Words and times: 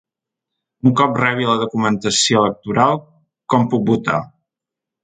Un 0.89 0.95
cop 1.01 1.19
rebi 1.23 1.45
la 1.49 1.57
documentació 1.65 2.43
electoral, 2.45 2.99
com 3.55 3.71
puc 3.77 3.89
votar? 3.93 4.23